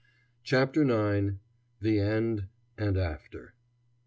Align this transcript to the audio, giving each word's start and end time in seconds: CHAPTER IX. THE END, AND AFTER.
CHAPTER 0.43 0.81
IX. 0.81 1.35
THE 1.79 1.99
END, 1.99 2.47
AND 2.75 2.97
AFTER. 2.97 3.53